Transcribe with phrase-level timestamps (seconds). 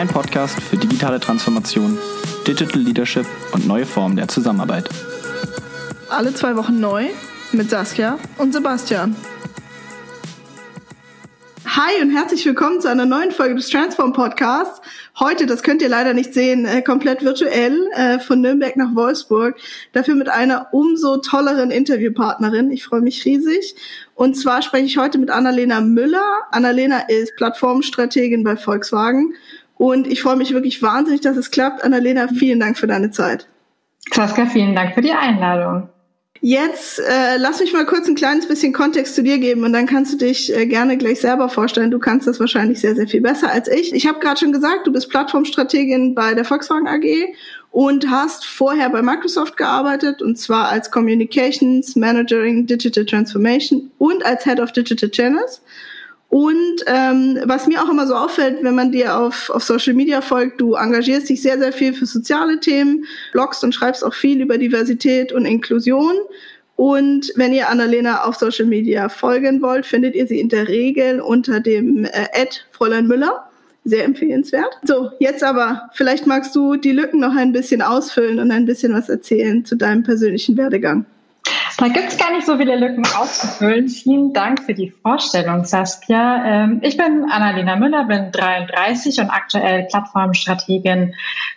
[0.00, 1.98] Dein Podcast für digitale Transformation,
[2.46, 4.88] Digital Leadership und neue Formen der Zusammenarbeit.
[6.08, 7.08] Alle zwei Wochen neu
[7.52, 9.14] mit Saskia und Sebastian.
[11.66, 14.80] Hi und herzlich willkommen zu einer neuen Folge des Transform Podcasts.
[15.18, 19.56] Heute, das könnt ihr leider nicht sehen, äh, komplett virtuell äh, von Nürnberg nach Wolfsburg.
[19.92, 22.70] Dafür mit einer umso tolleren Interviewpartnerin.
[22.70, 23.76] Ich freue mich riesig.
[24.14, 26.24] Und zwar spreche ich heute mit Annalena Müller.
[26.50, 29.34] Annalena ist Plattformstrategin bei Volkswagen.
[29.80, 31.82] Und ich freue mich wirklich wahnsinnig, dass es klappt.
[31.82, 33.46] Annalena, vielen Dank für deine Zeit.
[34.12, 35.88] Saskia, vielen Dank für die Einladung.
[36.42, 39.86] Jetzt äh, lass mich mal kurz ein kleines bisschen Kontext zu dir geben und dann
[39.86, 41.90] kannst du dich äh, gerne gleich selber vorstellen.
[41.90, 43.94] Du kannst das wahrscheinlich sehr, sehr viel besser als ich.
[43.94, 47.34] Ich habe gerade schon gesagt, du bist Plattformstrategin bei der Volkswagen AG
[47.70, 54.44] und hast vorher bei Microsoft gearbeitet und zwar als Communications Managing Digital Transformation und als
[54.44, 55.62] Head of Digital Channels.
[56.30, 60.20] Und ähm, was mir auch immer so auffällt, wenn man dir auf, auf Social Media
[60.20, 64.40] folgt, du engagierst dich sehr, sehr viel für soziale Themen, blogst und schreibst auch viel
[64.40, 66.14] über Diversität und Inklusion.
[66.76, 71.20] Und wenn ihr Annalena auf Social Media folgen wollt, findet ihr sie in der Regel
[71.20, 73.50] unter dem äh, Ad Fräulein Müller.
[73.84, 74.78] Sehr empfehlenswert.
[74.84, 78.94] So, jetzt aber, vielleicht magst du die Lücken noch ein bisschen ausfüllen und ein bisschen
[78.94, 81.06] was erzählen zu deinem persönlichen Werdegang.
[81.78, 83.88] Da gibt es gar nicht so viele Lücken auszufüllen.
[83.88, 86.44] Vielen Dank für die Vorstellung, Saskia.
[86.44, 91.14] Ähm, ich bin Annalena Müller, bin 33 und aktuell Plattformstrategin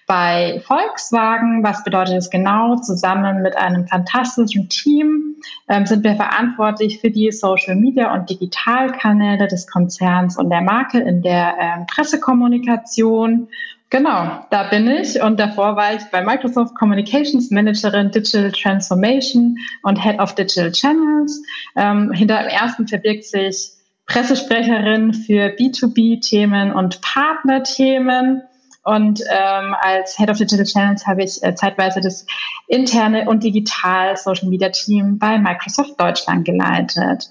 [0.07, 1.63] bei Volkswagen.
[1.63, 2.75] Was bedeutet das genau?
[2.77, 5.35] Zusammen mit einem fantastischen Team
[5.67, 10.99] ähm, sind wir verantwortlich für die Social Media und Digitalkanäle des Konzerns und der Marke
[10.99, 13.47] in der ähm, Pressekommunikation
[13.93, 20.03] Genau, da bin ich und davor war ich bei Microsoft Communications Managerin Digital Transformation und
[20.03, 21.39] Head of Digital Channels.
[21.75, 23.69] Ähm, hinter dem ersten verbirgt sich
[24.07, 28.41] Pressesprecherin für B2B-Themen und Partnerthemen.
[28.83, 32.25] Und ähm, als Head of Digital Channels habe ich äh, zeitweise das
[32.69, 37.29] interne und digital Social Media Team bei Microsoft Deutschland geleitet.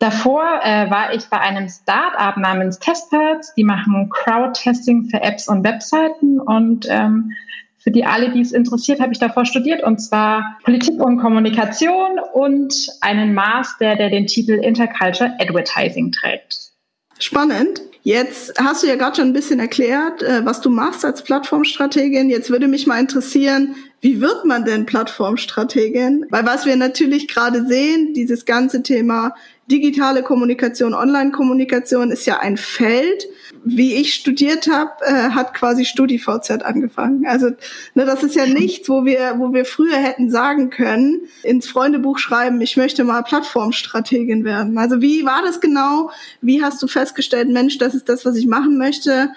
[0.00, 3.54] Davor äh, war ich bei einem Start-up namens Testpads.
[3.54, 6.40] Die machen Crowd-Testing für Apps und Webseiten.
[6.40, 7.32] Und ähm,
[7.76, 9.82] für die alle, die es interessiert, habe ich davor studiert.
[9.82, 16.70] Und zwar Politik und Kommunikation und einen Master, der den Titel Interculture Advertising trägt.
[17.18, 17.82] Spannend.
[18.02, 22.30] Jetzt hast du ja gerade schon ein bisschen erklärt, äh, was du machst als Plattformstrategin.
[22.30, 26.24] Jetzt würde mich mal interessieren, wie wird man denn Plattformstrategin?
[26.30, 29.34] Weil was wir natürlich gerade sehen, dieses ganze Thema
[29.70, 33.26] digitale Kommunikation, Online-Kommunikation ist ja ein Feld.
[33.62, 37.26] Wie ich studiert habe, äh, hat quasi StudiVZ angefangen.
[37.26, 37.50] Also
[37.94, 42.18] ne, das ist ja nichts, wo wir, wo wir früher hätten sagen können, ins Freundebuch
[42.18, 44.78] schreiben, ich möchte mal Plattformstrategin werden.
[44.78, 46.10] Also wie war das genau?
[46.40, 49.30] Wie hast du festgestellt, Mensch, das ist das, was ich machen möchte?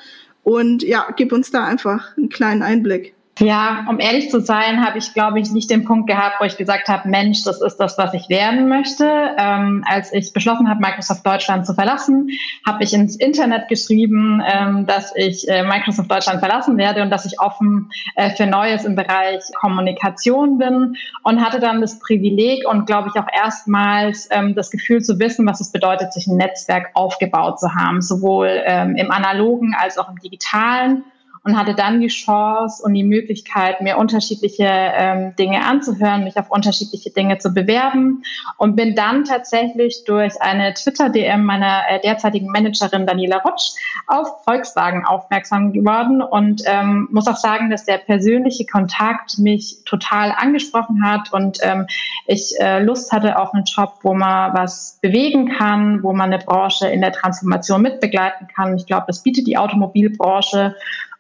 [0.43, 3.15] Und ja, gib uns da einfach einen kleinen Einblick.
[3.39, 6.55] Ja, um ehrlich zu sein, habe ich, glaube ich, nicht den Punkt gehabt, wo ich
[6.55, 9.05] gesagt habe, Mensch, das ist das, was ich werden möchte.
[9.39, 12.29] Ähm, als ich beschlossen habe, Microsoft Deutschland zu verlassen,
[12.63, 17.25] habe ich ins Internet geschrieben, ähm, dass ich äh, Microsoft Deutschland verlassen werde und dass
[17.25, 22.85] ich offen äh, für Neues im Bereich Kommunikation bin und hatte dann das Privileg und,
[22.85, 26.91] glaube ich, auch erstmals ähm, das Gefühl zu wissen, was es bedeutet, sich ein Netzwerk
[26.93, 31.03] aufgebaut zu haben, sowohl ähm, im analogen als auch im digitalen
[31.43, 36.49] und hatte dann die Chance und die Möglichkeit, mir unterschiedliche ähm, Dinge anzuhören, mich auf
[36.49, 38.23] unterschiedliche Dinge zu bewerben
[38.57, 43.73] und bin dann tatsächlich durch eine Twitter-DM meiner äh, derzeitigen Managerin Daniela Rutsch
[44.07, 50.31] auf Volkswagen aufmerksam geworden und ähm, muss auch sagen, dass der persönliche Kontakt mich total
[50.31, 51.87] angesprochen hat und ähm,
[52.25, 56.43] ich äh, Lust hatte auf einen Job, wo man was bewegen kann, wo man eine
[56.43, 58.77] Branche in der Transformation mitbegleiten kann.
[58.77, 60.75] Ich glaube, das bietet die Automobilbranche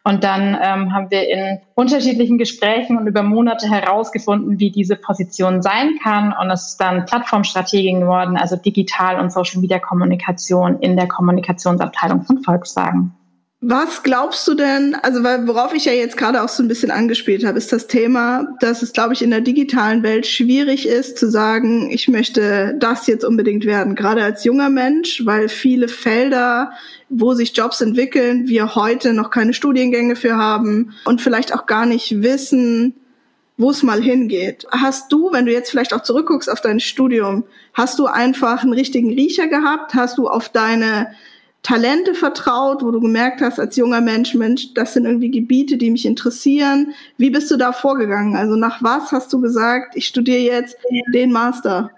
[0.05, 5.61] und dann ähm, haben wir in unterschiedlichen Gesprächen und über Monate herausgefunden, wie diese Position
[5.61, 6.33] sein kann.
[6.33, 13.15] Und es ist dann Plattformstrategien geworden, also Digital- und Social-Media-Kommunikation in der Kommunikationsabteilung von Volkswagen.
[13.65, 17.45] Was glaubst du denn, also worauf ich ja jetzt gerade auch so ein bisschen angespielt
[17.45, 21.31] habe, ist das Thema, dass es, glaube ich, in der digitalen Welt schwierig ist zu
[21.31, 26.73] sagen, ich möchte das jetzt unbedingt werden, gerade als junger Mensch, weil viele Felder,
[27.07, 31.85] wo sich Jobs entwickeln, wir heute noch keine Studiengänge für haben und vielleicht auch gar
[31.85, 32.95] nicht wissen,
[33.55, 34.67] wo es mal hingeht.
[34.71, 38.73] Hast du, wenn du jetzt vielleicht auch zurückguckst auf dein Studium, hast du einfach einen
[38.73, 39.93] richtigen Riecher gehabt?
[39.93, 41.13] Hast du auf deine
[41.63, 45.89] Talente vertraut, wo du gemerkt hast als junger Mensch, Mensch, das sind irgendwie Gebiete, die
[45.89, 46.93] mich interessieren.
[47.17, 48.35] Wie bist du da vorgegangen?
[48.35, 50.77] Also nach was hast du gesagt, ich studiere jetzt
[51.13, 51.89] den Master?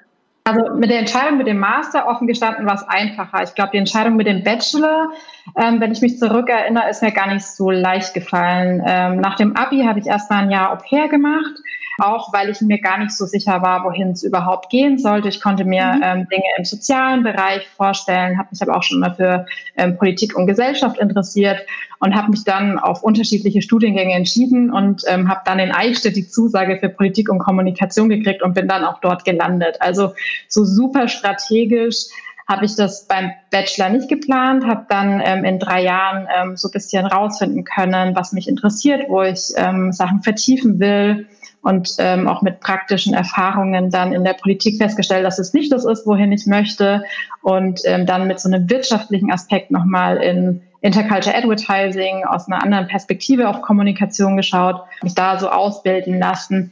[0.47, 3.41] Also mit der Entscheidung mit dem Master offen gestanden war es einfacher.
[3.41, 5.09] Ich glaube, die Entscheidung mit dem Bachelor,
[5.55, 8.83] ähm, wenn ich mich zurückerinnere, ist mir gar nicht so leicht gefallen.
[8.85, 11.55] Ähm, nach dem Abi habe ich erst mal ein Jahr Au pair gemacht
[11.99, 15.29] auch weil ich mir gar nicht so sicher war, wohin es überhaupt gehen sollte.
[15.29, 16.01] Ich konnte mir mhm.
[16.03, 19.45] ähm, Dinge im sozialen Bereich vorstellen, habe mich aber auch schon mal für
[19.77, 21.65] ähm, Politik und Gesellschaft interessiert
[21.99, 26.27] und habe mich dann auf unterschiedliche Studiengänge entschieden und ähm, habe dann in Eichstätt die
[26.27, 29.77] Zusage für Politik und Kommunikation gekriegt und bin dann auch dort gelandet.
[29.79, 30.13] Also
[30.47, 32.07] so super strategisch
[32.47, 36.67] habe ich das beim Bachelor nicht geplant, habe dann ähm, in drei Jahren ähm, so
[36.67, 41.27] ein bisschen rausfinden können, was mich interessiert, wo ich ähm, Sachen vertiefen will
[41.61, 45.85] und ähm, auch mit praktischen Erfahrungen dann in der Politik festgestellt, dass es nicht das
[45.85, 47.03] ist, wohin ich möchte
[47.41, 52.87] und ähm, dann mit so einem wirtschaftlichen Aspekt nochmal in Interculture Advertising aus einer anderen
[52.87, 56.71] Perspektive auf Kommunikation geschaut, mich da so ausbilden lassen.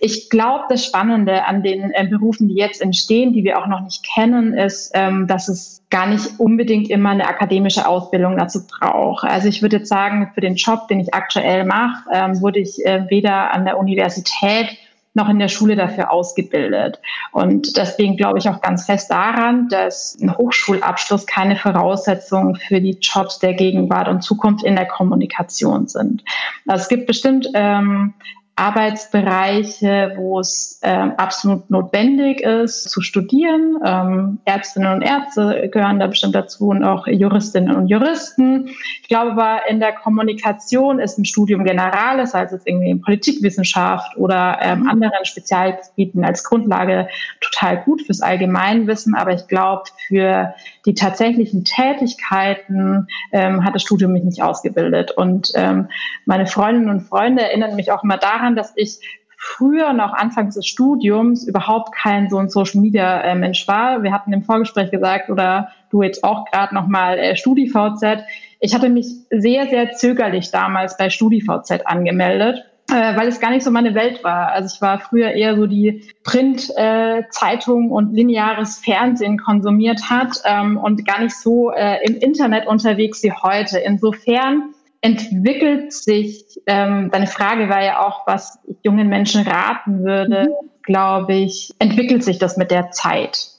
[0.00, 3.80] Ich glaube, das Spannende an den äh, Berufen, die jetzt entstehen, die wir auch noch
[3.80, 9.24] nicht kennen, ist, ähm, dass es gar nicht unbedingt immer eine akademische Ausbildung dazu braucht.
[9.24, 12.84] Also ich würde jetzt sagen, für den Job, den ich aktuell mache, ähm, wurde ich
[12.84, 14.76] äh, weder an der Universität
[15.14, 17.00] noch in der Schule dafür ausgebildet.
[17.32, 22.98] Und deswegen glaube ich auch ganz fest daran, dass ein Hochschulabschluss keine Voraussetzung für die
[23.00, 26.24] Jobs der Gegenwart und Zukunft in der Kommunikation sind.
[26.66, 28.14] Also es gibt bestimmt ähm,
[28.56, 33.78] Arbeitsbereiche, wo es äh, absolut notwendig ist zu studieren.
[33.84, 38.68] Ähm, Ärztinnen und Ärzte gehören da bestimmt dazu und auch Juristinnen und Juristen.
[39.02, 44.16] Ich glaube aber, in der Kommunikation ist ein Studium Generales, also jetzt irgendwie in Politikwissenschaft
[44.16, 47.08] oder ähm, anderen Spezialgebieten als Grundlage
[47.40, 49.16] total gut fürs Allgemeinwissen.
[49.16, 50.54] Aber ich glaube, für
[50.86, 55.10] die tatsächlichen Tätigkeiten ähm, hat das Studium mich nicht ausgebildet.
[55.10, 55.88] Und ähm,
[56.24, 59.00] meine Freundinnen und Freunde erinnern mich auch immer daran, dass ich
[59.36, 64.02] früher noch anfangs des Studiums überhaupt kein so ein Social Media äh, Mensch war.
[64.02, 68.24] Wir hatten im Vorgespräch gesagt oder du jetzt auch gerade noch mal äh, StudiVZ.
[68.60, 73.64] Ich hatte mich sehr sehr zögerlich damals bei StudiVZ angemeldet äh, weil es gar nicht
[73.64, 74.52] so meine Welt war.
[74.52, 80.76] Also ich war früher eher so die Print-Zeitung äh, und lineares Fernsehen konsumiert hat ähm,
[80.76, 83.78] und gar nicht so äh, im Internet unterwegs wie heute.
[83.78, 90.48] Insofern entwickelt sich, ähm, deine Frage war ja auch, was ich jungen Menschen raten würde,
[90.48, 90.68] mhm.
[90.82, 93.50] glaube ich, entwickelt sich das mit der Zeit.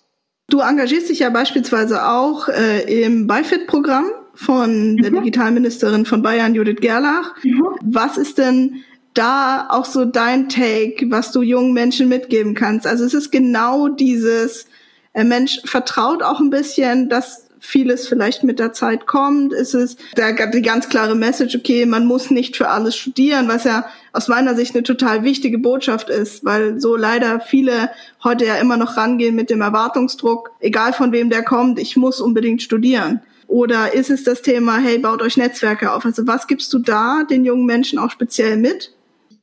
[0.49, 5.01] Du engagierst dich ja beispielsweise auch äh, im BIFIT-Programm von mhm.
[5.03, 7.35] der Digitalministerin von Bayern, Judith Gerlach.
[7.43, 7.63] Mhm.
[7.83, 8.83] Was ist denn
[9.13, 12.87] da auch so dein Take, was du jungen Menschen mitgeben kannst?
[12.87, 14.65] Also es ist genau dieses,
[15.13, 19.53] äh, Mensch vertraut auch ein bisschen, dass vieles vielleicht mit der Zeit kommt.
[19.53, 23.63] Es ist da die ganz klare Message, okay, man muss nicht für alles studieren, was
[23.63, 27.89] ja aus meiner Sicht eine total wichtige Botschaft ist, weil so leider viele
[28.23, 32.21] heute ja immer noch rangehen mit dem Erwartungsdruck, egal von wem der kommt, ich muss
[32.21, 33.21] unbedingt studieren.
[33.47, 36.05] Oder ist es das Thema, hey, baut euch Netzwerke auf?
[36.05, 38.94] Also was gibst du da den jungen Menschen auch speziell mit?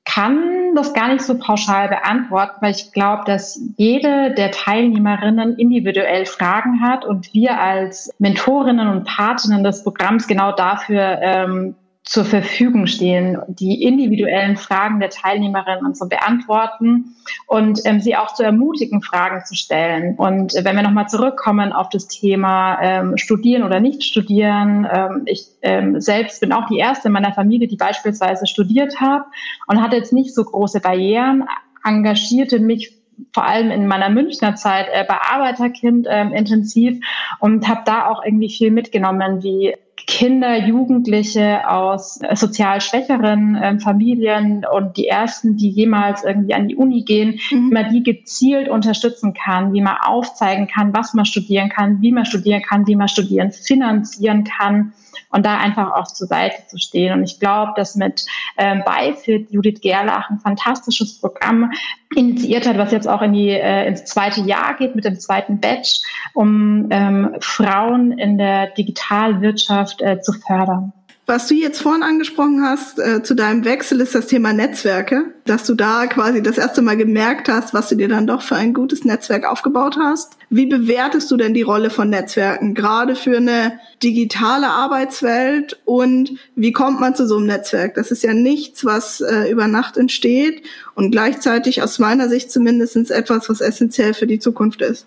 [0.04, 6.26] Kann das gar nicht so pauschal beantworten, weil ich glaube, dass jede der Teilnehmerinnen individuell
[6.26, 12.88] Fragen hat und wir als Mentorinnen und Patinnen des Programms genau dafür ähm, zur Verfügung
[12.88, 17.14] stehen, die individuellen Fragen der Teilnehmerinnen zu beantworten
[17.46, 20.16] und ähm, sie auch zu ermutigen, Fragen zu stellen.
[20.16, 25.22] Und äh, wenn wir nochmal zurückkommen auf das Thema ähm, Studieren oder nicht studieren, ähm,
[25.26, 29.22] ich ähm, selbst bin auch die erste in meiner Familie, die beispielsweise studiert hat
[29.68, 31.44] und hatte jetzt nicht so große Barrieren,
[31.84, 32.98] engagierte mich
[33.32, 36.98] vor allem in meiner Münchner Zeit äh, bei Arbeiterkind ähm, intensiv
[37.38, 39.76] und habe da auch irgendwie viel mitgenommen, wie
[40.12, 46.68] Kinder, Jugendliche aus äh, sozial schwächeren äh, Familien und die ersten, die jemals irgendwie an
[46.68, 47.70] die Uni gehen, mhm.
[47.70, 52.12] wie man die gezielt unterstützen kann, wie man aufzeigen kann, was man studieren kann, wie
[52.12, 54.92] man studieren kann, wie man studieren finanzieren kann
[55.32, 57.14] und da einfach auch zur Seite zu stehen.
[57.14, 58.24] Und ich glaube, dass mit
[58.56, 61.72] ähm, Beifit Judith Gerlach ein fantastisches Programm
[62.14, 65.60] initiiert hat, was jetzt auch in die, äh, ins zweite Jahr geht mit dem zweiten
[65.60, 66.02] Batch,
[66.34, 70.92] um ähm, Frauen in der Digitalwirtschaft äh, zu fördern.
[71.32, 75.64] Was du jetzt vorhin angesprochen hast äh, zu deinem Wechsel, ist das Thema Netzwerke, dass
[75.64, 78.74] du da quasi das erste Mal gemerkt hast, was du dir dann doch für ein
[78.74, 80.36] gutes Netzwerk aufgebaut hast.
[80.50, 86.72] Wie bewertest du denn die Rolle von Netzwerken, gerade für eine digitale Arbeitswelt und wie
[86.72, 87.94] kommt man zu so einem Netzwerk?
[87.94, 90.62] Das ist ja nichts, was äh, über Nacht entsteht
[90.94, 95.06] und gleichzeitig aus meiner Sicht zumindest etwas, was essentiell für die Zukunft ist.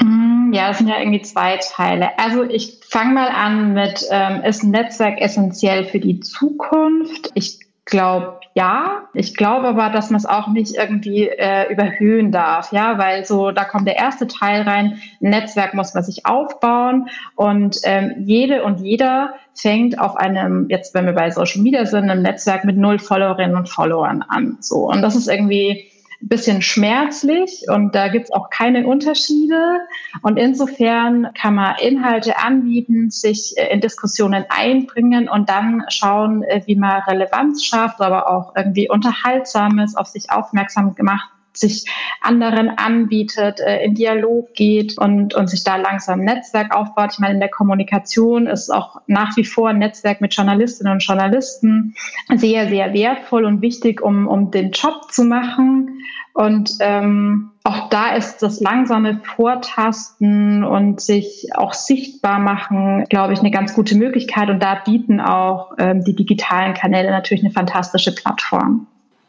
[0.00, 2.18] Mm, ja, das sind ja irgendwie zwei Teile.
[2.18, 7.30] Also ich fange mal an mit, ähm, ist ein Netzwerk essentiell für die Zukunft?
[7.34, 9.08] Ich glaube ja.
[9.14, 13.50] Ich glaube aber, dass man es auch nicht irgendwie äh, überhöhen darf, ja, weil so
[13.50, 15.00] da kommt der erste Teil rein.
[15.20, 20.94] Ein Netzwerk muss man sich aufbauen und ähm, jede und jeder fängt auf einem, jetzt
[20.94, 24.58] wenn wir bei Social Media sind, einem Netzwerk mit null Followerinnen und Followern an.
[24.60, 25.91] So und das ist irgendwie
[26.22, 29.80] bisschen schmerzlich und da gibt es auch keine Unterschiede.
[30.22, 36.62] Und insofern kann man Inhalte anbieten, sich äh, in Diskussionen einbringen und dann schauen, äh,
[36.66, 41.84] wie man Relevanz schafft, aber auch irgendwie Unterhaltsames, auf sich aufmerksam gemacht sich
[42.20, 47.10] anderen anbietet, äh, in Dialog geht und, und sich da langsam ein Netzwerk aufbaut.
[47.12, 51.04] Ich meine, in der Kommunikation ist auch nach wie vor ein Netzwerk mit Journalistinnen und
[51.04, 51.94] Journalisten
[52.34, 56.02] sehr, sehr wertvoll und wichtig, um, um den Job zu machen.
[56.34, 63.40] Und ähm, auch da ist das langsame Vortasten und sich auch sichtbar machen, glaube ich,
[63.40, 64.48] eine ganz gute Möglichkeit.
[64.48, 68.86] Und da bieten auch ähm, die digitalen Kanäle natürlich eine fantastische Plattform.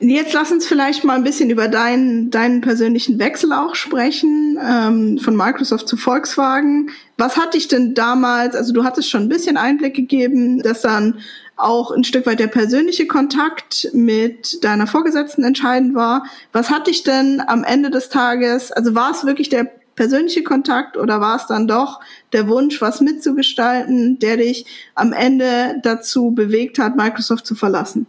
[0.10, 5.18] Jetzt lass uns vielleicht mal ein bisschen über deinen, deinen persönlichen Wechsel auch sprechen, ähm,
[5.18, 6.90] von Microsoft zu Volkswagen.
[7.18, 11.20] Was hat dich denn damals, also du hattest schon ein bisschen Einblick gegeben, dass dann
[11.56, 16.26] auch ein Stück weit der persönliche Kontakt mit deiner Vorgesetzten entscheidend war.
[16.52, 20.98] Was hat dich denn am Ende des Tages, also war es wirklich der persönliche Kontakt
[20.98, 22.02] oder war es dann doch
[22.34, 28.06] der Wunsch, was mitzugestalten, der dich am Ende dazu bewegt hat, Microsoft zu verlassen?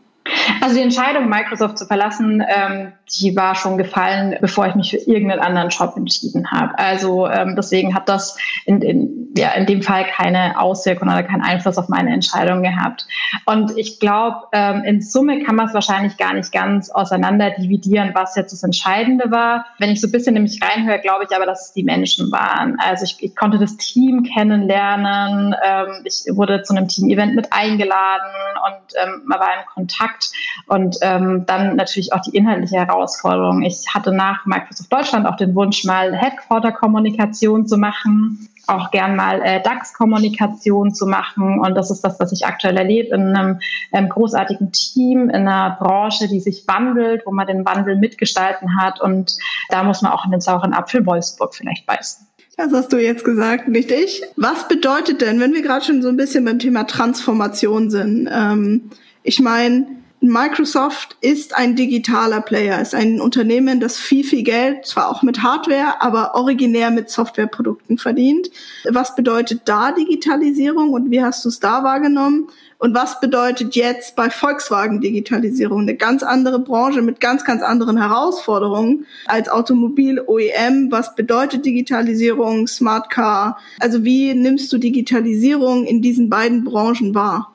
[0.60, 4.96] Also die Entscheidung, Microsoft zu verlassen, ähm, die war schon gefallen, bevor ich mich für
[4.96, 6.78] irgendeinen anderen Job entschieden habe.
[6.78, 8.36] Also ähm, deswegen hat das
[8.66, 13.04] in, in, ja, in dem Fall keine Auswirkung oder keinen Einfluss auf meine Entscheidung gehabt.
[13.46, 18.12] Und ich glaube, ähm, in Summe kann man es wahrscheinlich gar nicht ganz auseinander dividieren,
[18.14, 19.66] was jetzt das Entscheidende war.
[19.80, 22.76] Wenn ich so ein bisschen nämlich reinhöre, glaube ich aber, dass es die Menschen waren.
[22.78, 25.54] Also ich, ich konnte das Team kennenlernen.
[25.64, 28.30] Ähm, ich wurde zu einem Team-Event mit eingeladen
[28.66, 30.30] und ähm, man war in Kontakt.
[30.68, 33.62] Und ähm, dann natürlich auch die inhaltliche Herausforderung.
[33.62, 39.40] Ich hatte nach Microsoft Deutschland auch den Wunsch, mal Headquarter-Kommunikation zu machen auch gern mal
[39.42, 41.60] äh, DAX-Kommunikation zu machen.
[41.60, 43.60] Und das ist das, was ich aktuell erlebe in einem
[43.92, 49.00] ähm, großartigen Team, in einer Branche, die sich wandelt, wo man den Wandel mitgestalten hat.
[49.00, 49.36] Und
[49.68, 52.26] da muss man auch in den sauren Apfel Wolfsburg vielleicht beißen.
[52.56, 54.22] Das hast du jetzt gesagt, nicht ich.
[54.36, 58.28] Was bedeutet denn, wenn wir gerade schon so ein bisschen beim Thema Transformation sind?
[58.32, 58.90] Ähm,
[59.24, 59.86] ich meine,
[60.28, 65.42] Microsoft ist ein digitaler Player, ist ein Unternehmen, das viel, viel Geld, zwar auch mit
[65.42, 68.50] Hardware, aber originär mit Softwareprodukten verdient.
[68.90, 72.48] Was bedeutet da Digitalisierung und wie hast du es da wahrgenommen?
[72.78, 75.82] Und was bedeutet jetzt bei Volkswagen Digitalisierung?
[75.82, 80.90] Eine ganz andere Branche mit ganz, ganz anderen Herausforderungen als Automobil OEM.
[80.90, 83.58] Was bedeutet Digitalisierung, Smart Car?
[83.80, 87.53] Also wie nimmst du Digitalisierung in diesen beiden Branchen wahr?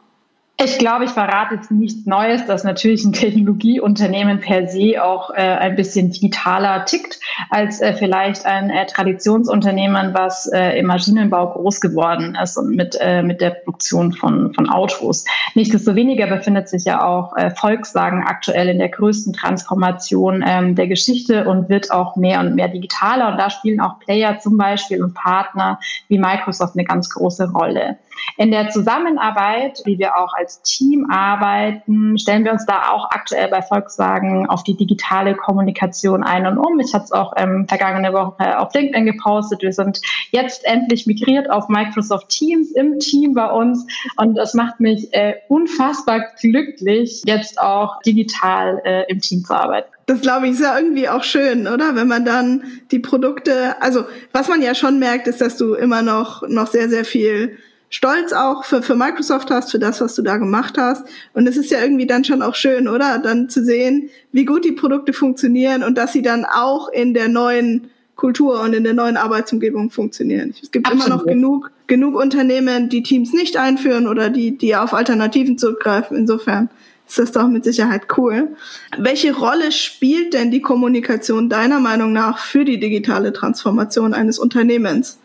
[0.62, 5.36] Ich glaube, ich verrate jetzt nichts Neues, dass natürlich ein Technologieunternehmen per se auch äh,
[5.36, 7.18] ein bisschen digitaler tickt
[7.50, 12.98] als äh, vielleicht ein äh, Traditionsunternehmen, was äh, im Maschinenbau groß geworden ist und mit,
[13.00, 15.24] äh, mit der Produktion von, von Autos.
[15.56, 21.46] Nichtsdestoweniger befindet sich ja auch äh, Volkswagen aktuell in der größten Transformation ähm, der Geschichte
[21.46, 23.32] und wird auch mehr und mehr digitaler.
[23.32, 27.98] Und da spielen auch Player zum Beispiel und Partner wie Microsoft eine ganz große Rolle.
[28.38, 33.50] In der Zusammenarbeit, wie wir auch als Team arbeiten, stellen wir uns da auch aktuell
[33.50, 36.80] bei Volkswagen auf die digitale Kommunikation ein und um.
[36.80, 39.62] Ich hatte es auch ähm, vergangene Woche auf LinkedIn gepostet.
[39.62, 40.00] Wir sind
[40.32, 43.86] jetzt endlich migriert auf Microsoft Teams im Team bei uns
[44.18, 49.90] und das macht mich äh, unfassbar glücklich, jetzt auch digital äh, im Team zu arbeiten.
[50.06, 51.96] Das glaube ich ist ja irgendwie auch schön, oder?
[51.96, 56.02] Wenn man dann die Produkte, also was man ja schon merkt, ist, dass du immer
[56.02, 57.58] noch, noch sehr, sehr viel
[57.90, 61.06] Stolz auch für, für Microsoft hast, für das, was du da gemacht hast.
[61.34, 63.18] Und es ist ja irgendwie dann schon auch schön, oder?
[63.18, 67.28] Dann zu sehen, wie gut die Produkte funktionieren und dass sie dann auch in der
[67.28, 70.54] neuen Kultur und in der neuen Arbeitsumgebung funktionieren.
[70.62, 71.08] Es gibt Absolut.
[71.08, 76.18] immer noch genug, genug Unternehmen, die Teams nicht einführen oder die, die auf Alternativen zurückgreifen.
[76.18, 76.70] Insofern
[77.08, 78.50] ist das doch mit Sicherheit cool.
[78.98, 85.18] Welche Rolle spielt denn die Kommunikation deiner Meinung nach für die digitale Transformation eines Unternehmens?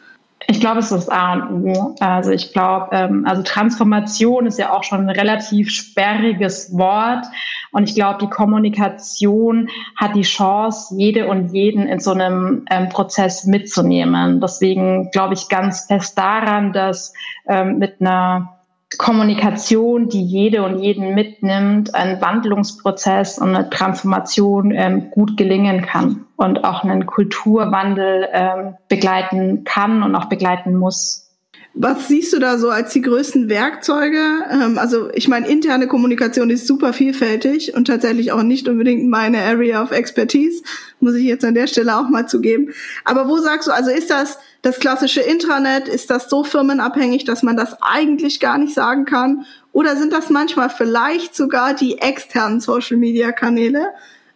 [0.47, 1.95] Ich glaube, es ist A und O.
[2.01, 7.25] Also ich glaube, ähm, also Transformation ist ja auch schon ein relativ sperriges Wort.
[7.73, 12.89] Und ich glaube, die Kommunikation hat die Chance, jede und jeden in so einem ähm,
[12.89, 14.41] Prozess mitzunehmen.
[14.41, 17.13] Deswegen glaube ich ganz fest daran, dass
[17.49, 18.53] ähm, mit einer
[18.99, 26.27] Kommunikation, die jede und jeden mitnimmt, ein Wandlungsprozess und eine Transformation ähm, gut gelingen kann
[26.37, 31.24] und auch einen Kulturwandel ähm, begleiten kann und auch begleiten muss.
[31.76, 34.45] Was siehst du da so als die größten Werkzeuge?
[34.49, 39.43] Ähm, also ich meine, interne Kommunikation ist super vielfältig und tatsächlich auch nicht unbedingt meine
[39.43, 40.62] Area of Expertise,
[41.00, 42.73] muss ich jetzt an der Stelle auch mal zugeben.
[43.04, 45.88] Aber wo sagst du, also ist das das klassische Intranet?
[45.88, 49.45] Ist das so firmenabhängig, dass man das eigentlich gar nicht sagen kann?
[49.73, 53.88] Oder sind das manchmal vielleicht sogar die externen Social-Media-Kanäle?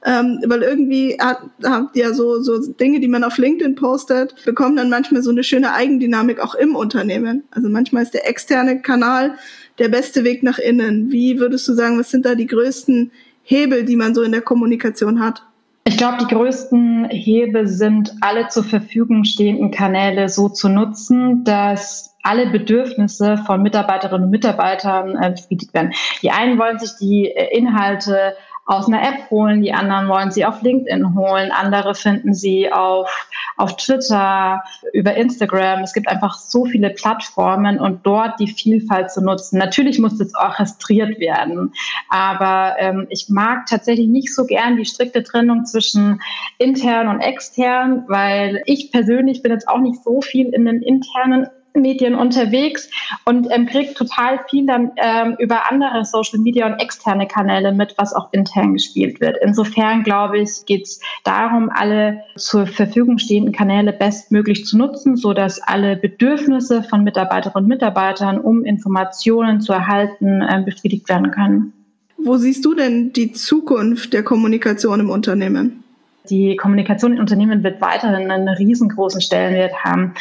[0.04, 4.76] Ähm, weil irgendwie hat, hat ja so, so Dinge, die man auf LinkedIn postet, bekommen
[4.76, 7.42] dann manchmal so eine schöne Eigendynamik auch im Unternehmen.
[7.50, 9.34] Also manchmal ist der externe Kanal
[9.78, 11.10] der beste Weg nach innen.
[11.10, 13.10] Wie würdest du sagen, was sind da die größten
[13.42, 15.42] Hebel, die man so in der Kommunikation hat?
[15.88, 22.14] Ich glaube, die größten Hebel sind, alle zur Verfügung stehenden Kanäle so zu nutzen, dass
[22.22, 25.92] alle Bedürfnisse von Mitarbeiterinnen und Mitarbeitern äh, befriedigt werden.
[26.20, 28.34] Die einen wollen sich die äh, Inhalte
[28.68, 33.08] aus einer App holen, die anderen wollen sie auf LinkedIn holen, andere finden sie auf,
[33.56, 35.80] auf Twitter, über Instagram.
[35.80, 39.58] Es gibt einfach so viele Plattformen und dort die Vielfalt zu nutzen.
[39.58, 41.72] Natürlich muss das orchestriert werden,
[42.10, 46.20] aber ähm, ich mag tatsächlich nicht so gern die strikte Trennung zwischen
[46.58, 51.46] intern und extern, weil ich persönlich bin jetzt auch nicht so viel in den internen
[51.78, 52.88] Medien unterwegs
[53.24, 57.94] und ähm, kriegt total viel dann ähm, über andere Social Media und externe Kanäle mit,
[57.96, 59.36] was auch intern gespielt wird.
[59.42, 65.32] Insofern glaube ich, geht es darum, alle zur Verfügung stehenden Kanäle bestmöglich zu nutzen, so
[65.32, 71.72] dass alle Bedürfnisse von Mitarbeiterinnen und Mitarbeitern, um Informationen zu erhalten, äh, befriedigt werden können.
[72.18, 75.84] Wo siehst du denn die Zukunft der Kommunikation im Unternehmen?
[76.28, 80.14] Die Kommunikation in Unternehmen wird weiterhin einen riesengroßen Stellenwert haben.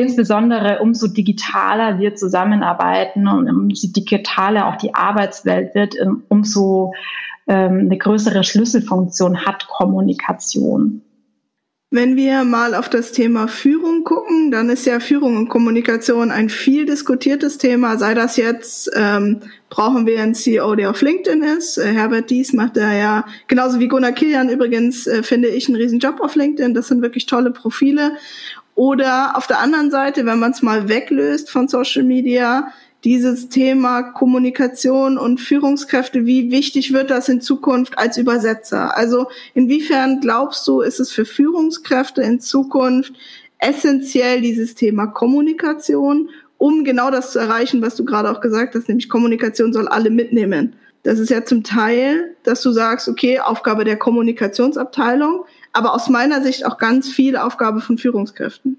[0.00, 5.94] Insbesondere umso digitaler wir zusammenarbeiten und umso digitaler auch die Arbeitswelt wird,
[6.28, 6.94] umso
[7.46, 11.02] ähm, eine größere Schlüsselfunktion hat Kommunikation.
[11.92, 16.48] Wenn wir mal auf das Thema Führung gucken, dann ist ja Führung und Kommunikation ein
[16.48, 17.98] viel diskutiertes Thema.
[17.98, 21.78] Sei das jetzt, ähm, brauchen wir einen CEO, der auf LinkedIn ist.
[21.78, 25.78] Äh, Herbert Dies macht da ja, genauso wie Gunnar Kilian übrigens, äh, finde ich einen
[25.78, 26.74] riesen Job auf LinkedIn.
[26.74, 28.12] Das sind wirklich tolle Profile.
[28.76, 32.72] Oder auf der anderen Seite, wenn man es mal weglöst von Social Media,
[33.04, 38.96] dieses Thema Kommunikation und Führungskräfte, wie wichtig wird das in Zukunft als Übersetzer?
[38.96, 43.14] Also inwiefern glaubst du, ist es für Führungskräfte in Zukunft
[43.58, 48.88] essentiell dieses Thema Kommunikation, um genau das zu erreichen, was du gerade auch gesagt hast,
[48.88, 50.74] nämlich Kommunikation soll alle mitnehmen.
[51.02, 56.42] Das ist ja zum Teil, dass du sagst, okay, Aufgabe der Kommunikationsabteilung, aber aus meiner
[56.42, 58.76] Sicht auch ganz viel Aufgabe von Führungskräften.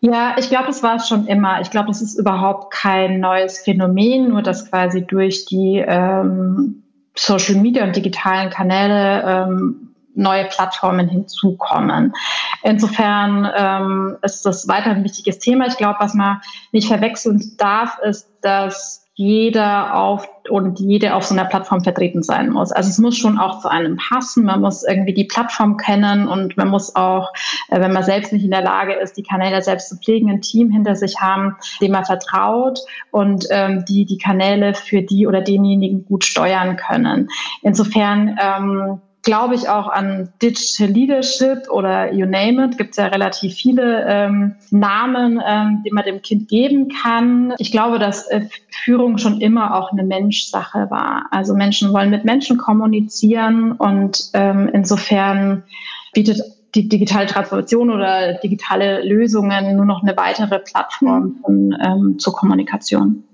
[0.00, 1.60] Ja, ich glaube, das war es schon immer.
[1.60, 6.82] Ich glaube, das ist überhaupt kein neues Phänomen, nur dass quasi durch die ähm,
[7.14, 12.14] Social Media und digitalen Kanäle ähm, neue Plattformen hinzukommen.
[12.62, 15.66] Insofern ähm, ist das weiter ein wichtiges Thema.
[15.66, 16.40] Ich glaube, was man
[16.72, 22.48] nicht verwechseln darf, ist, dass jeder auf und jede auf so einer Plattform vertreten sein
[22.48, 22.72] muss.
[22.72, 24.46] Also es muss schon auch zu einem passen.
[24.46, 27.30] Man muss irgendwie die Plattform kennen und man muss auch,
[27.68, 30.40] äh, wenn man selbst nicht in der Lage ist, die Kanäle selbst zu pflegen, ein
[30.40, 32.80] Team hinter sich haben, dem man vertraut
[33.10, 37.28] und ähm, die die Kanäle für die oder denjenigen gut steuern können.
[37.60, 42.78] Insofern ähm, glaube ich auch an Digital Leadership oder you name it.
[42.78, 47.54] Gibt es ja relativ viele ähm, Namen, ähm, die man dem Kind geben kann.
[47.58, 51.26] Ich glaube, dass äh, Führung schon immer auch eine Menschsache war.
[51.30, 55.64] Also Menschen wollen mit Menschen kommunizieren und ähm, insofern
[56.12, 56.40] bietet
[56.74, 63.24] die digitale Transformation oder digitale Lösungen nur noch eine weitere Plattform von, ähm, zur Kommunikation.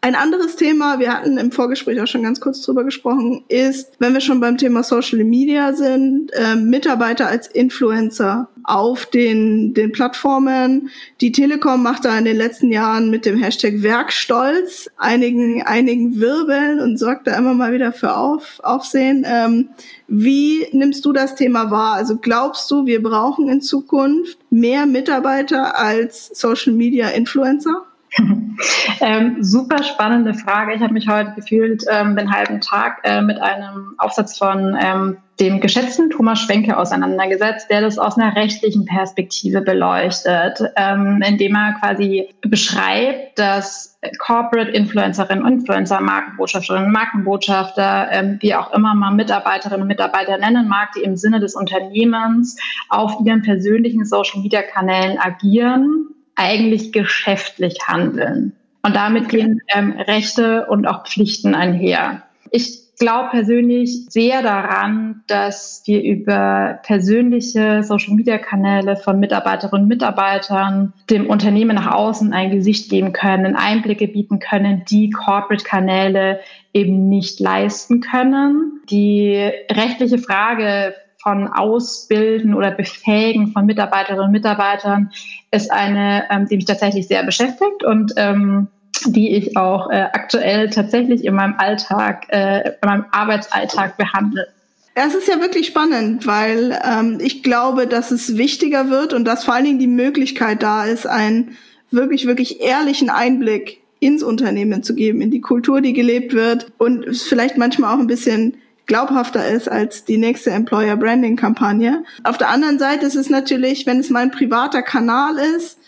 [0.00, 4.14] Ein anderes Thema, wir hatten im Vorgespräch auch schon ganz kurz drüber gesprochen, ist, wenn
[4.14, 10.90] wir schon beim Thema Social Media sind, äh, Mitarbeiter als Influencer auf den, den Plattformen.
[11.20, 16.80] Die Telekom macht da in den letzten Jahren mit dem Hashtag Werkstolz einigen, einigen Wirbeln
[16.80, 19.24] und sorgt da immer mal wieder für auf, Aufsehen.
[19.26, 19.68] Ähm,
[20.08, 21.94] wie nimmst du das Thema wahr?
[21.94, 27.86] Also glaubst du, wir brauchen in Zukunft mehr Mitarbeiter als Social Media Influencer?
[29.00, 30.74] ähm, super spannende Frage.
[30.74, 35.18] Ich habe mich heute gefühlt ähm, den halben Tag äh, mit einem Aufsatz von ähm,
[35.38, 41.74] dem geschätzten Thomas Schwenke auseinandergesetzt, der das aus einer rechtlichen Perspektive beleuchtet, ähm, indem er
[41.78, 49.88] quasi beschreibt, dass Corporate Influencerinnen Influencer, Markenbotschafterinnen, Markenbotschafter, ähm, wie auch immer man Mitarbeiterinnen und
[49.88, 52.56] Mitarbeiter nennen mag, die im Sinne des Unternehmens
[52.88, 58.52] auf ihren persönlichen Social-Media-Kanälen agieren eigentlich geschäftlich handeln.
[58.82, 62.22] Und damit gehen ähm, Rechte und auch Pflichten einher.
[62.52, 71.26] Ich glaube persönlich sehr daran, dass wir über persönliche Social-Media-Kanäle von Mitarbeiterinnen und Mitarbeitern dem
[71.26, 76.40] Unternehmen nach außen ein Gesicht geben können, Einblicke bieten können, die Corporate-Kanäle
[76.72, 78.80] eben nicht leisten können.
[78.88, 80.94] Die rechtliche Frage
[81.26, 85.10] von Ausbilden oder Befähigen von Mitarbeiterinnen und Mitarbeitern
[85.50, 88.68] ist eine, ähm, die mich tatsächlich sehr beschäftigt und ähm,
[89.06, 94.46] die ich auch äh, aktuell tatsächlich in meinem Alltag, äh, in meinem Arbeitsalltag behandle.
[94.94, 99.42] Es ist ja wirklich spannend, weil ähm, ich glaube, dass es wichtiger wird und dass
[99.42, 101.56] vor allen Dingen die Möglichkeit da ist, einen
[101.90, 107.04] wirklich, wirklich ehrlichen Einblick ins Unternehmen zu geben, in die Kultur, die gelebt wird und
[107.16, 112.04] vielleicht manchmal auch ein bisschen glaubhafter ist als die nächste Employer Branding Kampagne.
[112.24, 115.78] Auf der anderen Seite ist es natürlich, wenn es mein privater Kanal ist,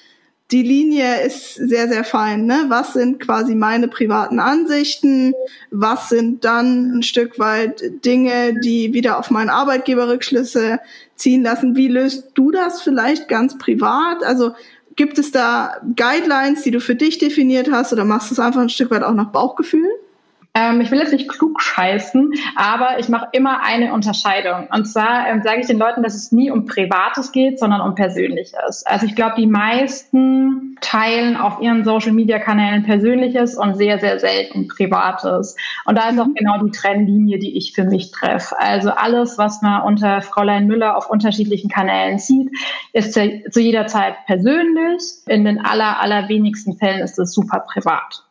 [0.50, 2.46] die Linie ist sehr, sehr fein.
[2.46, 2.64] Ne?
[2.68, 5.34] Was sind quasi meine privaten Ansichten?
[5.70, 10.80] Was sind dann ein Stück weit Dinge, die wieder auf meinen Arbeitgeber Rückschlüsse
[11.16, 11.76] ziehen lassen?
[11.76, 14.24] Wie löst du das vielleicht ganz privat?
[14.24, 14.52] Also
[14.96, 18.62] gibt es da Guidelines, die du für dich definiert hast oder machst du es einfach
[18.62, 19.90] ein Stück weit auch nach Bauchgefühl?
[20.59, 24.66] Ähm, ich will jetzt nicht klug scheißen, aber ich mache immer eine Unterscheidung.
[24.73, 27.94] Und zwar ähm, sage ich den Leuten, dass es nie um Privates geht, sondern um
[27.94, 28.85] Persönliches.
[28.87, 35.57] Also ich glaube, die meisten teilen auf ihren Social-Media-Kanälen Persönliches und sehr, sehr selten Privates.
[35.85, 38.59] Und da ist auch genau die Trennlinie, die ich für mich treffe.
[38.59, 42.51] Also alles, was man unter Fräulein Müller auf unterschiedlichen Kanälen sieht,
[42.92, 45.03] ist zu, zu jeder Zeit persönlich.
[45.27, 48.27] In den aller, allerwenigsten Fällen ist es super privat.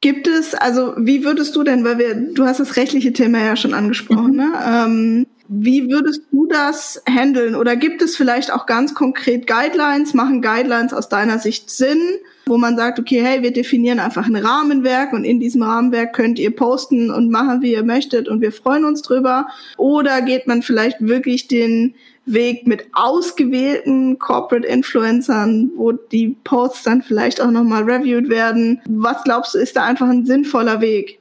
[0.00, 3.56] Gibt es, also wie würdest du denn, weil wir, du hast das rechtliche Thema ja
[3.56, 4.36] schon angesprochen, mhm.
[4.36, 4.52] ne?
[4.64, 7.54] Ähm, wie würdest du das handeln?
[7.54, 10.12] Oder gibt es vielleicht auch ganz konkret Guidelines?
[10.12, 11.98] Machen Guidelines aus deiner Sicht Sinn,
[12.44, 16.38] wo man sagt, okay, hey, wir definieren einfach ein Rahmenwerk und in diesem Rahmenwerk könnt
[16.38, 19.48] ihr posten und machen, wie ihr möchtet und wir freuen uns drüber?
[19.78, 21.94] Oder geht man vielleicht wirklich den
[22.32, 28.80] Weg mit ausgewählten Corporate Influencern, wo die Posts dann vielleicht auch nochmal reviewed werden.
[28.88, 31.18] Was glaubst du, ist da einfach ein sinnvoller Weg?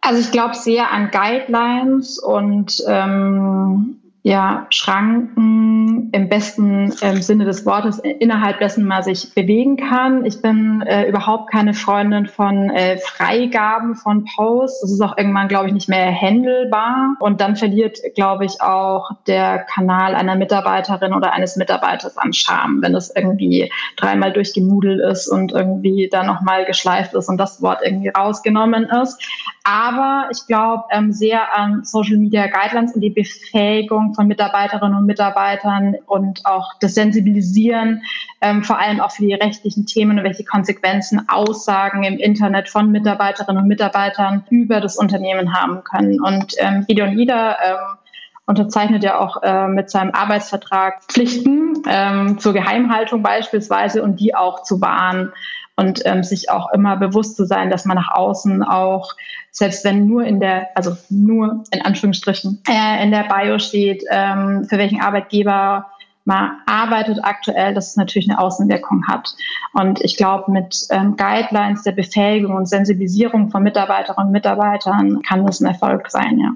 [0.00, 7.66] Also ich glaube sehr an Guidelines und ähm, ja, Schranken im besten ähm, Sinne des
[7.66, 10.24] Wortes innerhalb dessen man sich bewegen kann.
[10.24, 14.82] Ich bin äh, überhaupt keine Freundin von äh, Freigaben von Posts.
[14.82, 17.16] Das ist auch irgendwann, glaube ich, nicht mehr handelbar.
[17.18, 22.80] Und dann verliert, glaube ich, auch der Kanal einer Mitarbeiterin oder eines Mitarbeiters an Charme,
[22.80, 27.80] wenn es irgendwie dreimal durchgenudelt ist und irgendwie dann nochmal geschleift ist und das Wort
[27.84, 29.20] irgendwie rausgenommen ist.
[29.64, 35.06] Aber ich glaube ähm, sehr an Social Media Guidelines und die Befähigung von Mitarbeiterinnen und
[35.06, 38.02] Mitarbeitern und auch das Sensibilisieren,
[38.40, 42.90] ähm, vor allem auch für die rechtlichen Themen und welche Konsequenzen Aussagen im Internet von
[42.90, 46.20] Mitarbeiterinnen und Mitarbeitern über das Unternehmen haben können.
[46.20, 47.98] Und ähm, Gideon Ida ähm,
[48.46, 54.62] unterzeichnet ja auch äh, mit seinem Arbeitsvertrag Pflichten ähm, zur Geheimhaltung beispielsweise und die auch
[54.62, 55.32] zu wahren
[55.82, 59.12] und ähm, sich auch immer bewusst zu sein, dass man nach außen auch,
[59.50, 64.64] selbst wenn nur in der, also nur in Anführungsstrichen, äh, in der Bio steht, ähm,
[64.68, 65.86] für welchen Arbeitgeber
[66.24, 69.34] man arbeitet aktuell, dass es natürlich eine Außenwirkung hat.
[69.72, 75.44] Und ich glaube, mit ähm, Guidelines der Befähigung und Sensibilisierung von Mitarbeiterinnen und Mitarbeitern kann
[75.44, 76.52] das ein Erfolg sein, ja.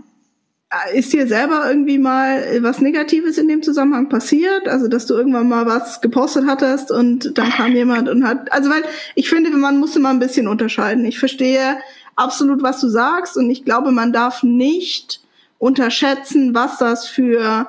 [0.93, 4.69] Ist dir selber irgendwie mal was Negatives in dem Zusammenhang passiert?
[4.69, 8.71] Also, dass du irgendwann mal was gepostet hattest und dann kam jemand und hat, also,
[8.71, 8.83] weil
[9.15, 11.05] ich finde, man muss immer ein bisschen unterscheiden.
[11.05, 11.79] Ich verstehe
[12.17, 15.21] absolut, was du sagst und ich glaube, man darf nicht
[15.59, 17.67] unterschätzen, was das für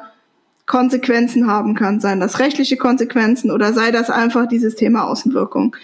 [0.65, 5.75] Konsequenzen haben kann, seien das rechtliche Konsequenzen oder sei das einfach dieses Thema Außenwirkung.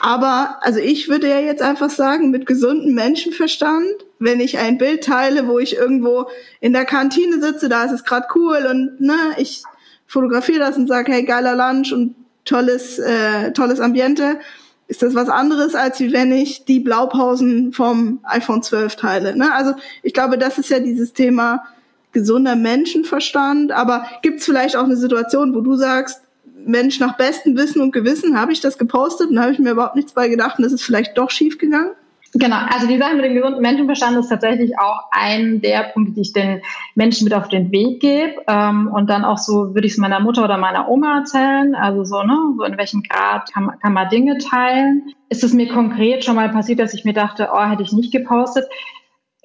[0.00, 5.04] Aber, also ich würde ja jetzt einfach sagen, mit gesundem Menschenverstand, wenn ich ein Bild
[5.04, 6.26] teile, wo ich irgendwo
[6.60, 9.62] in der Kantine sitze, da ist es gerade cool und ne, ich
[10.06, 14.38] fotografiere das und sage, hey, geiler Lunch und tolles, äh, tolles Ambiente,
[14.88, 19.36] ist das was anderes, als wie wenn ich die Blaupausen vom iPhone 12 teile.
[19.36, 19.52] Ne?
[19.52, 21.64] Also ich glaube, das ist ja dieses Thema
[22.12, 23.72] gesunder Menschenverstand.
[23.72, 26.22] Aber gibt es vielleicht auch eine Situation, wo du sagst,
[26.64, 29.96] Mensch, nach bestem Wissen und Gewissen habe ich das gepostet und habe ich mir überhaupt
[29.96, 31.92] nichts bei gedacht und es ist vielleicht doch schief gegangen?
[32.38, 36.20] Genau, also die Sache mit dem gesunden Menschenverstand ist tatsächlich auch ein der Punkte, die
[36.20, 36.60] ich den
[36.94, 38.42] Menschen mit auf den Weg gebe.
[38.46, 41.74] Ähm, und dann auch so würde ich es meiner Mutter oder meiner Oma erzählen.
[41.74, 45.14] Also so, ne, so in welchem Grad kann, kann man Dinge teilen.
[45.30, 48.12] Ist es mir konkret schon mal passiert, dass ich mir dachte, oh, hätte ich nicht
[48.12, 48.66] gepostet?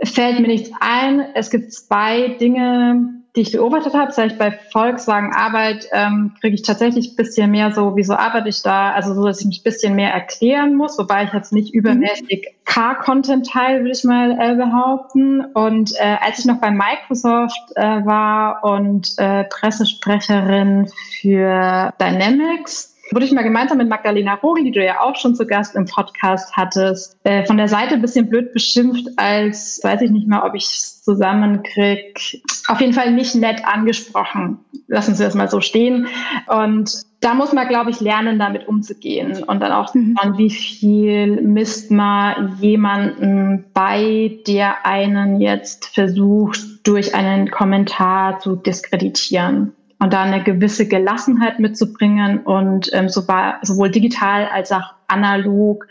[0.04, 1.24] Fällt mir nichts ein.
[1.34, 6.56] Es gibt zwei Dinge, die ich beobachtet habe, seit ich bei Volkswagen Arbeit, ähm, kriege
[6.56, 8.92] ich tatsächlich ein bisschen mehr so, wieso arbeite ich da?
[8.92, 12.48] Also so, dass ich mich ein bisschen mehr erklären muss, wobei ich jetzt nicht übermäßig
[12.66, 15.46] Car-Content teile, würde ich mal äh, behaupten.
[15.54, 20.90] Und äh, als ich noch bei Microsoft äh, war und äh, Pressesprecherin
[21.22, 25.46] für Dynamics, wurde ich mal gemeinsam mit Magdalena Rogel, die du ja auch schon zu
[25.46, 30.12] Gast im Podcast hattest, äh, von der Seite ein bisschen blöd beschimpft, als weiß ich
[30.12, 32.42] nicht mal, ob ich es zusammenkrieg.
[32.68, 34.60] Auf jeden Fall nicht nett angesprochen.
[34.88, 36.08] Lassen Sie das mal so stehen.
[36.48, 40.18] Und da muss man, glaube ich, lernen, damit umzugehen und dann auch mhm.
[40.38, 49.74] wie viel misst man jemanden bei, der einen jetzt versucht, durch einen Kommentar zu diskreditieren
[50.02, 55.88] und da eine gewisse Gelassenheit mitzubringen und ähm, sowohl digital als auch analog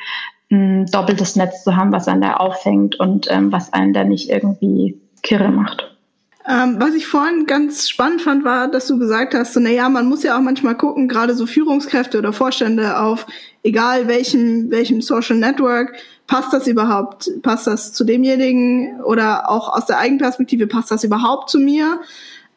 [0.51, 4.29] ein doppeltes Netz zu haben, was einen da auffängt und ähm, was einen da nicht
[4.29, 5.97] irgendwie kirre macht.
[6.49, 9.89] Ähm, was ich vorhin ganz spannend fand, war, dass du gesagt hast, so, na ja,
[9.89, 13.27] man muss ja auch manchmal gucken, gerade so Führungskräfte oder Vorstände auf,
[13.63, 15.93] egal welchem, welchem Social Network,
[16.27, 21.49] passt das überhaupt, passt das zu demjenigen oder auch aus der Eigenperspektive, passt das überhaupt
[21.49, 22.01] zu mir?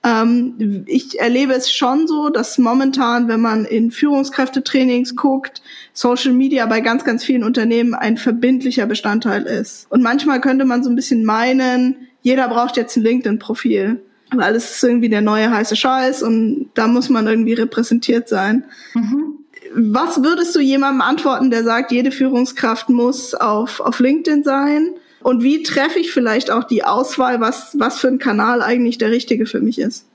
[0.03, 5.61] Ähm, ich erlebe es schon so, dass momentan, wenn man in Führungskräftetrainings guckt,
[5.93, 9.89] Social Media bei ganz, ganz vielen Unternehmen ein verbindlicher Bestandteil ist.
[9.89, 14.01] Und manchmal könnte man so ein bisschen meinen, jeder braucht jetzt ein LinkedIn-Profil.
[14.35, 18.63] Weil es ist irgendwie der neue heiße Scheiß und da muss man irgendwie repräsentiert sein.
[18.95, 19.37] Mhm.
[19.75, 24.95] Was würdest du jemandem antworten, der sagt, jede Führungskraft muss auf, auf LinkedIn sein?
[25.23, 29.11] Und wie treffe ich vielleicht auch die Auswahl, was, was für ein Kanal eigentlich der
[29.11, 30.05] richtige für mich ist?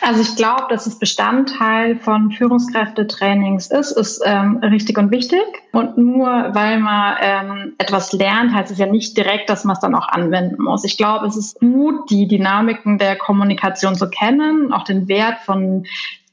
[0.00, 5.42] Also ich glaube, dass es Bestandteil von Führungskräftetrainings ist, ist ähm, richtig und wichtig.
[5.72, 9.80] Und nur weil man ähm, etwas lernt, heißt es ja nicht direkt, dass man es
[9.80, 10.84] dann auch anwenden muss.
[10.84, 15.84] Ich glaube, es ist gut, die Dynamiken der Kommunikation zu kennen, auch den Wert von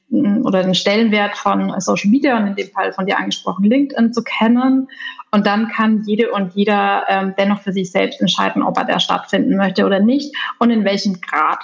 [0.08, 4.22] oder den Stellenwert von Social Media und in dem Fall von dir angesprochen LinkedIn zu
[4.22, 4.88] kennen.
[5.36, 8.98] Und dann kann jede und jeder ähm, dennoch für sich selbst entscheiden, ob er da
[8.98, 11.58] stattfinden möchte oder nicht und in welchem Grad.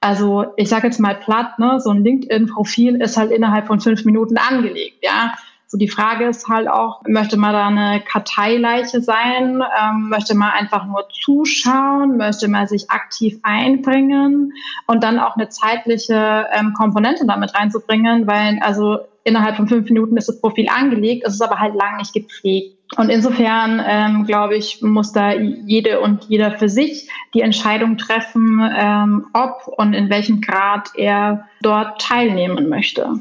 [0.00, 4.06] Also ich sage jetzt mal platt, ne, so ein LinkedIn-Profil ist halt innerhalb von fünf
[4.06, 5.34] Minuten angelegt, ja.
[5.66, 9.62] So die Frage ist halt auch, möchte man da eine Karteileiche sein?
[9.78, 12.16] Ähm, möchte man einfach nur zuschauen?
[12.16, 14.54] Möchte man sich aktiv einbringen?
[14.86, 20.16] Und dann auch eine zeitliche ähm, Komponente damit reinzubringen, weil also innerhalb von fünf Minuten
[20.16, 22.76] ist das Profil angelegt, es ist aber halt lang nicht gepflegt.
[22.96, 28.60] Und insofern, ähm, glaube ich, muss da jede und jeder für sich die Entscheidung treffen,
[28.74, 33.20] ähm, ob und in welchem Grad er dort teilnehmen möchte.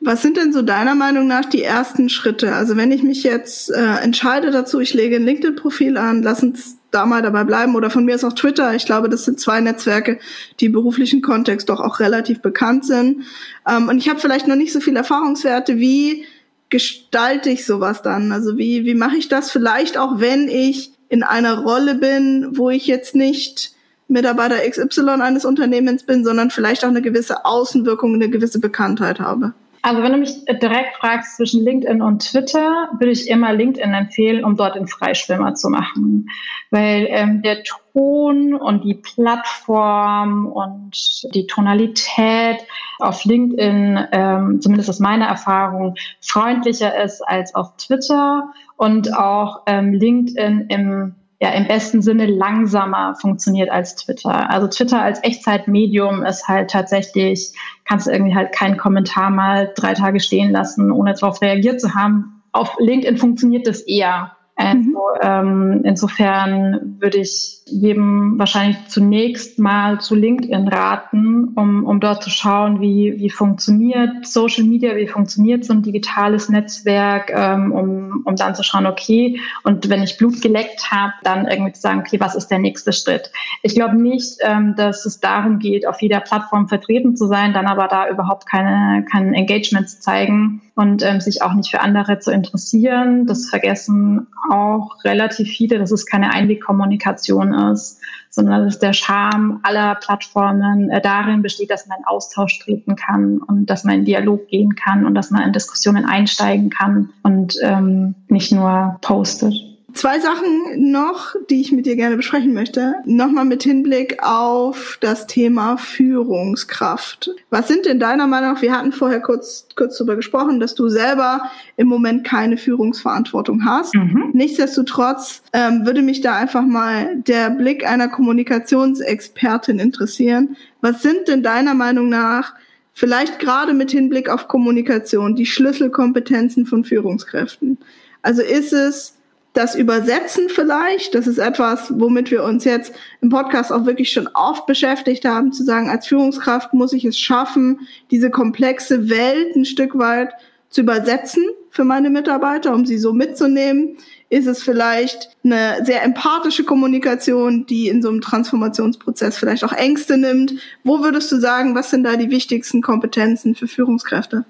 [0.00, 2.54] Was sind denn so deiner Meinung nach die ersten Schritte?
[2.54, 6.78] Also wenn ich mich jetzt äh, entscheide dazu, ich lege ein LinkedIn-Profil an, lass uns
[6.94, 8.74] da mal dabei bleiben oder von mir ist auch Twitter.
[8.74, 10.18] Ich glaube, das sind zwei Netzwerke,
[10.60, 13.24] die im beruflichen Kontext doch auch relativ bekannt sind.
[13.68, 15.78] Ähm, und ich habe vielleicht noch nicht so viele Erfahrungswerte.
[15.78, 16.24] Wie
[16.70, 18.32] gestalte ich sowas dann?
[18.32, 22.70] Also wie, wie mache ich das vielleicht auch, wenn ich in einer Rolle bin, wo
[22.70, 23.72] ich jetzt nicht
[24.08, 29.54] Mitarbeiter XY eines Unternehmens bin, sondern vielleicht auch eine gewisse Außenwirkung, eine gewisse Bekanntheit habe?
[29.84, 34.42] Also wenn du mich direkt fragst zwischen LinkedIn und Twitter, würde ich immer LinkedIn empfehlen,
[34.42, 36.26] um dort den Freischwimmer zu machen.
[36.70, 42.64] Weil ähm, der Ton und die Plattform und die Tonalität
[42.98, 49.92] auf LinkedIn, ähm, zumindest aus meiner Erfahrung, freundlicher ist als auf Twitter und auch ähm,
[49.92, 54.48] LinkedIn im ja im besten Sinne langsamer funktioniert als Twitter.
[54.50, 57.52] Also Twitter als Echtzeitmedium ist halt tatsächlich,
[57.84, 62.42] kannst irgendwie halt keinen Kommentar mal drei Tage stehen lassen, ohne darauf reagiert zu haben.
[62.52, 64.32] Auf LinkedIn funktioniert das eher.
[64.56, 64.94] Also, mhm.
[65.22, 72.30] ähm, insofern würde ich jedem wahrscheinlich zunächst mal zu LinkedIn raten, um, um dort zu
[72.30, 78.36] schauen, wie, wie funktioniert Social Media, wie funktioniert so ein digitales Netzwerk, ähm, um, um
[78.36, 82.20] dann zu schauen, okay, und wenn ich Blut geleckt habe, dann irgendwie zu sagen, okay,
[82.20, 83.32] was ist der nächste Schritt?
[83.62, 87.66] Ich glaube nicht, ähm, dass es darum geht, auf jeder Plattform vertreten zu sein, dann
[87.66, 92.18] aber da überhaupt keine, kein Engagement zu zeigen und ähm, sich auch nicht für andere
[92.18, 93.26] zu interessieren.
[93.26, 99.94] Das vergessen auch relativ viele, dass es keine Einwegkommunikation ist, sondern dass der Charme aller
[99.94, 104.48] Plattformen äh, darin besteht, dass man in Austausch treten kann und dass man in Dialog
[104.48, 109.54] gehen kann und dass man in Diskussionen einsteigen kann und ähm, nicht nur postet.
[109.94, 112.96] Zwei Sachen noch, die ich mit dir gerne besprechen möchte.
[113.04, 117.30] Nochmal mit Hinblick auf das Thema Führungskraft.
[117.50, 120.88] Was sind in deiner Meinung nach, wir hatten vorher kurz, kurz darüber gesprochen, dass du
[120.88, 121.42] selber
[121.76, 123.94] im Moment keine Führungsverantwortung hast.
[123.94, 124.30] Mhm.
[124.32, 130.56] Nichtsdestotrotz ähm, würde mich da einfach mal der Blick einer Kommunikationsexpertin interessieren.
[130.80, 132.54] Was sind denn deiner Meinung nach
[132.92, 137.78] vielleicht gerade mit Hinblick auf Kommunikation die Schlüsselkompetenzen von Führungskräften?
[138.22, 139.18] Also ist es
[139.54, 144.28] das Übersetzen vielleicht, das ist etwas, womit wir uns jetzt im Podcast auch wirklich schon
[144.34, 149.64] oft beschäftigt haben, zu sagen, als Führungskraft muss ich es schaffen, diese komplexe Welt ein
[149.64, 150.32] Stück weit
[150.70, 153.96] zu übersetzen für meine Mitarbeiter, um sie so mitzunehmen.
[154.28, 160.18] Ist es vielleicht eine sehr empathische Kommunikation, die in so einem Transformationsprozess vielleicht auch Ängste
[160.18, 160.54] nimmt?
[160.82, 164.44] Wo würdest du sagen, was sind da die wichtigsten Kompetenzen für Führungskräfte?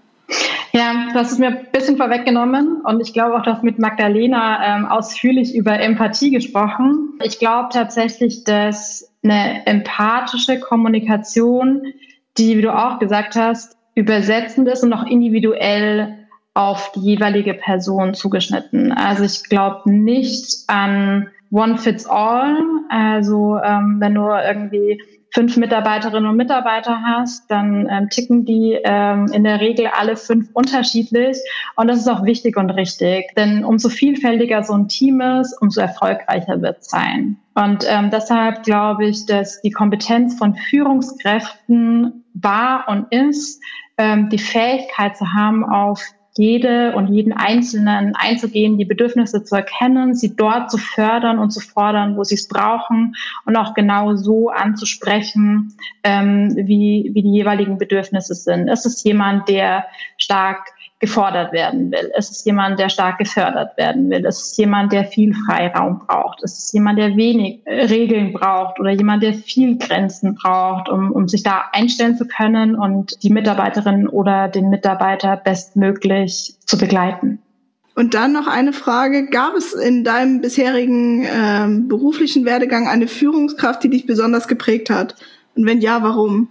[0.73, 4.87] Ja, das ist mir ein bisschen vorweggenommen und ich glaube auch, dass mit Magdalena ähm,
[4.87, 7.19] ausführlich über Empathie gesprochen.
[7.23, 11.83] Ich glaube tatsächlich, dass eine empathische Kommunikation,
[12.39, 16.24] die, wie du auch gesagt hast, übersetzend ist und auch individuell
[16.55, 18.93] auf die jeweilige Person zugeschnitten.
[18.93, 22.57] Also ich glaube nicht an One Fits All.
[22.89, 25.01] Also ähm, wenn du irgendwie
[25.35, 30.49] fünf Mitarbeiterinnen und Mitarbeiter hast, dann ähm, ticken die ähm, in der Regel alle fünf
[30.53, 31.37] unterschiedlich.
[31.75, 35.81] Und das ist auch wichtig und richtig, denn umso vielfältiger so ein Team ist, umso
[35.81, 37.37] erfolgreicher wird es sein.
[37.57, 43.61] Und ähm, deshalb glaube ich, dass die Kompetenz von Führungskräften war und ist,
[43.99, 46.01] ähm, die Fähigkeit zu haben, auf
[46.37, 51.61] jede und jeden Einzelnen einzugehen, die Bedürfnisse zu erkennen, sie dort zu fördern und zu
[51.61, 53.15] fordern, wo sie es brauchen
[53.47, 58.69] und auch genau so anzusprechen, ähm, wie, wie die jeweiligen Bedürfnisse sind.
[58.69, 62.11] Es ist jemand, der stark gefordert werden will.
[62.17, 64.25] Es ist jemand, der stark gefördert werden will.
[64.25, 66.43] Es ist jemand, der viel Freiraum braucht.
[66.43, 71.11] Es ist jemand, der wenig äh, Regeln braucht oder jemand, der viel Grenzen braucht, um,
[71.13, 77.41] um sich da einstellen zu können und die Mitarbeiterin oder den Mitarbeiter bestmöglich zu begleiten.
[77.97, 79.27] Und dann noch eine Frage.
[79.27, 85.15] Gab es in deinem bisherigen ähm, beruflichen Werdegang eine Führungskraft, die dich besonders geprägt hat?
[85.55, 86.49] Und wenn ja, warum?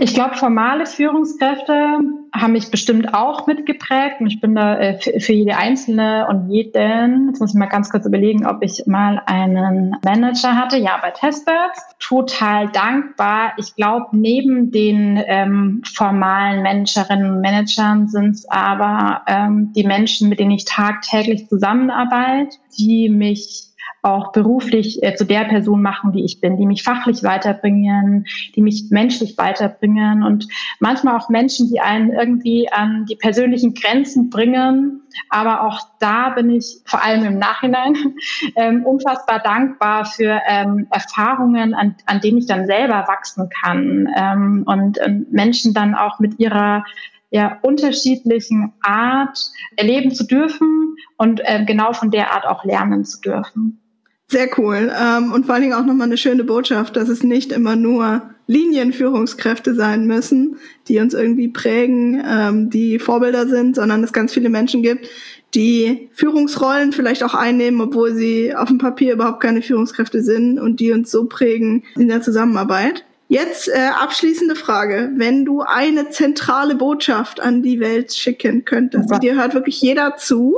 [0.00, 1.98] Ich glaube, formale Führungskräfte
[2.32, 7.28] haben mich bestimmt auch mitgeprägt und ich bin da äh, für jede Einzelne und jeden,
[7.28, 11.10] jetzt muss ich mal ganz kurz überlegen, ob ich mal einen Manager hatte, ja, bei
[11.12, 13.52] Testbirds, total dankbar.
[13.56, 20.28] Ich glaube, neben den ähm, formalen Managerinnen und Managern sind es aber ähm, die Menschen,
[20.28, 23.70] mit denen ich tagtäglich zusammenarbeite, die mich
[24.02, 28.62] auch beruflich äh, zu der Person machen, die ich bin, die mich fachlich weiterbringen, die
[28.62, 30.46] mich menschlich weiterbringen und
[30.78, 35.02] manchmal auch Menschen, die einen irgendwie an die persönlichen Grenzen bringen.
[35.30, 37.96] Aber auch da bin ich vor allem im Nachhinein
[38.56, 44.62] ähm, unfassbar dankbar für ähm, Erfahrungen, an, an denen ich dann selber wachsen kann ähm,
[44.66, 46.84] und ähm, Menschen dann auch mit ihrer
[47.30, 49.38] ja, unterschiedlichen Art
[49.76, 50.85] erleben zu dürfen
[51.16, 53.80] und äh, genau von der Art auch lernen zu dürfen.
[54.28, 54.92] Sehr cool.
[55.00, 58.22] Ähm, und vor allen Dingen auch nochmal eine schöne Botschaft, dass es nicht immer nur
[58.48, 60.56] Linienführungskräfte sein müssen,
[60.88, 65.08] die uns irgendwie prägen, ähm, die Vorbilder sind, sondern es ganz viele Menschen gibt,
[65.54, 70.80] die Führungsrollen vielleicht auch einnehmen, obwohl sie auf dem Papier überhaupt keine Führungskräfte sind und
[70.80, 73.04] die uns so prägen in der Zusammenarbeit.
[73.28, 75.10] Jetzt äh, abschließende Frage.
[75.16, 79.18] Wenn du eine zentrale Botschaft an die Welt schicken könntest, ja.
[79.18, 80.56] dir hört wirklich jeder zu,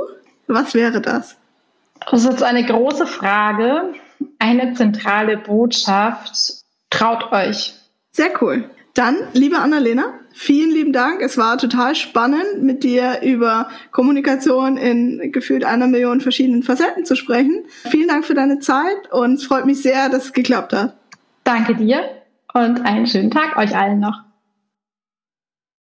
[0.49, 1.37] was wäre das?
[2.11, 3.93] Das ist eine große Frage.
[4.39, 6.63] Eine zentrale Botschaft.
[6.89, 7.73] Traut euch.
[8.11, 8.69] Sehr cool.
[8.95, 11.21] Dann, liebe Annalena, vielen lieben Dank.
[11.21, 17.15] Es war total spannend, mit dir über Kommunikation in gefühlt einer Million verschiedenen Facetten zu
[17.15, 17.65] sprechen.
[17.89, 20.97] Vielen Dank für deine Zeit und es freut mich sehr, dass es geklappt hat.
[21.43, 22.01] Danke dir
[22.53, 24.28] und einen schönen Tag euch allen noch.